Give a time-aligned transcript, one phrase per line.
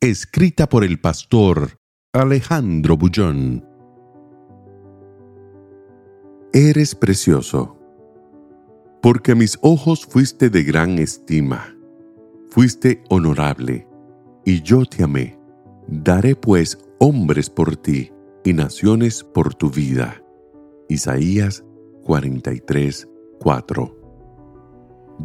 [0.00, 1.80] Escrita por el pastor
[2.12, 3.64] Alejandro Bullón.
[6.52, 7.76] Eres precioso.
[9.02, 11.74] Porque a mis ojos fuiste de gran estima.
[12.48, 13.88] Fuiste honorable.
[14.44, 15.36] Y yo te amé.
[15.88, 18.12] Daré pues hombres por ti
[18.44, 20.22] y naciones por tu vida.
[20.88, 21.64] Isaías
[22.04, 23.08] 43,
[23.40, 23.96] 4.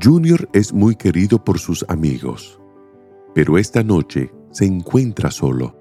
[0.00, 2.60] Junior es muy querido por sus amigos
[3.34, 5.76] pero esta noche se encuentra solo.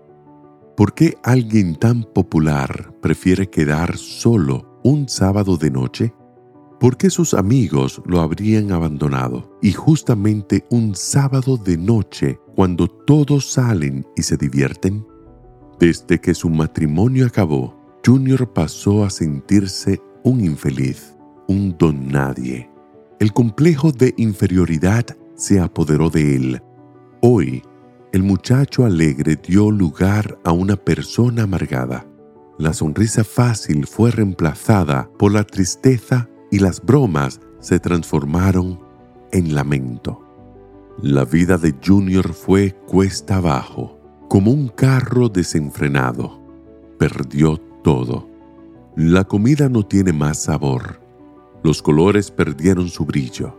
[0.76, 6.14] ¿Por qué alguien tan popular prefiere quedar solo un sábado de noche?
[6.80, 9.58] ¿Por qué sus amigos lo habrían abandonado?
[9.62, 15.06] Y justamente un sábado de noche, cuando todos salen y se divierten.
[15.78, 17.76] Desde que su matrimonio acabó,
[18.06, 21.16] Junior pasó a sentirse un infeliz,
[21.50, 22.70] un don nadie.
[23.20, 26.62] El complejo de inferioridad se apoderó de él
[27.22, 27.62] Hoy,
[28.12, 32.08] el muchacho alegre dio lugar a una persona amargada.
[32.58, 38.80] La sonrisa fácil fue reemplazada por la tristeza y las bromas se transformaron
[39.32, 40.26] en lamento.
[41.02, 46.42] La vida de Junior fue cuesta abajo, como un carro desenfrenado.
[46.98, 48.28] Perdió todo.
[48.96, 51.00] La comida no tiene más sabor.
[51.64, 53.56] Los colores perdieron su brillo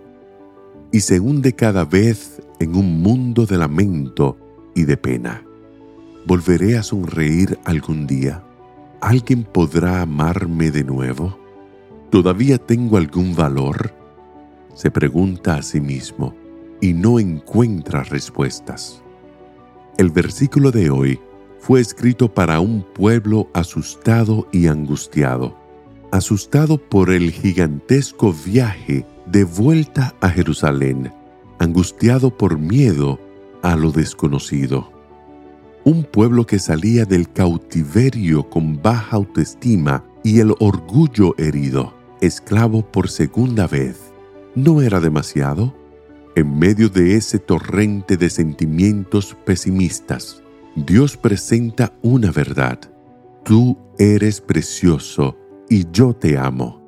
[0.92, 4.38] y se hunde cada vez en un mundo de lamento
[4.74, 5.42] y de pena.
[6.26, 8.44] ¿Volveré a sonreír algún día?
[9.00, 11.38] ¿Alguien podrá amarme de nuevo?
[12.10, 13.94] ¿Todavía tengo algún valor?
[14.74, 16.34] Se pregunta a sí mismo
[16.80, 19.02] y no encuentra respuestas.
[19.96, 21.18] El versículo de hoy
[21.58, 25.56] fue escrito para un pueblo asustado y angustiado,
[26.10, 31.12] asustado por el gigantesco viaje de vuelta a Jerusalén,
[31.60, 33.20] angustiado por miedo
[33.62, 34.90] a lo desconocido.
[35.84, 43.10] Un pueblo que salía del cautiverio con baja autoestima y el orgullo herido, esclavo por
[43.10, 43.98] segunda vez.
[44.54, 45.74] ¿No era demasiado?
[46.34, 50.42] En medio de ese torrente de sentimientos pesimistas,
[50.76, 52.78] Dios presenta una verdad.
[53.44, 55.36] Tú eres precioso
[55.68, 56.80] y yo te amo.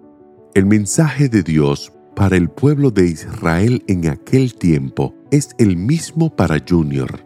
[0.55, 6.35] El mensaje de Dios para el pueblo de Israel en aquel tiempo es el mismo
[6.35, 7.25] para Junior,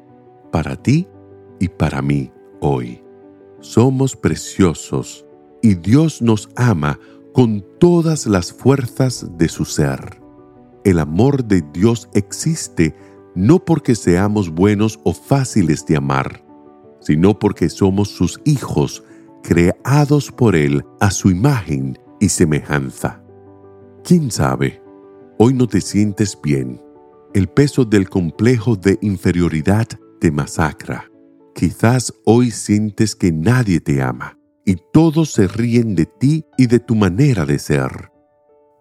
[0.52, 1.08] para ti
[1.58, 2.30] y para mí
[2.60, 3.02] hoy.
[3.60, 5.26] Somos preciosos
[5.62, 6.98] y Dios nos ama
[7.32, 10.22] con todas las fuerzas de su ser.
[10.84, 12.94] El amor de Dios existe
[13.34, 16.44] no porque seamos buenos o fáciles de amar,
[17.00, 19.04] sino porque somos sus hijos,
[19.42, 23.25] creados por Él a su imagen y semejanza.
[24.06, 24.80] ¿Quién sabe?
[25.36, 26.80] Hoy no te sientes bien.
[27.34, 29.88] El peso del complejo de inferioridad
[30.20, 31.10] te masacra.
[31.56, 36.78] Quizás hoy sientes que nadie te ama y todos se ríen de ti y de
[36.78, 38.12] tu manera de ser.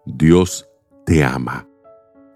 [0.06, 0.68] Dios
[1.04, 1.68] te ama.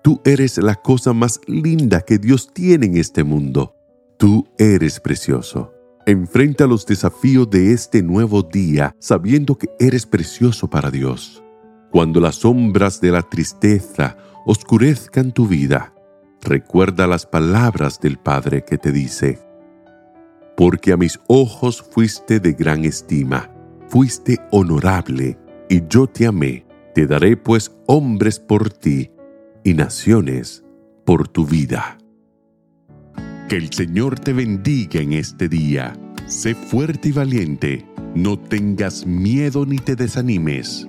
[0.02, 3.72] Tú eres la cosa más linda que Dios tiene en este mundo.
[4.18, 5.72] Tú eres precioso.
[6.06, 11.40] Enfrenta los desafíos de este nuevo día sabiendo que eres precioso para Dios.
[11.90, 15.92] Cuando las sombras de la tristeza oscurezcan tu vida,
[16.40, 19.40] recuerda las palabras del Padre que te dice,
[20.56, 23.50] porque a mis ojos fuiste de gran estima,
[23.88, 25.36] fuiste honorable,
[25.68, 26.64] y yo te amé,
[26.94, 29.10] te daré pues hombres por ti
[29.64, 30.62] y naciones
[31.04, 31.98] por tu vida.
[33.48, 35.92] Que el Señor te bendiga en este día.
[36.26, 37.84] Sé fuerte y valiente,
[38.15, 40.88] no tengas miedo ni te desanimes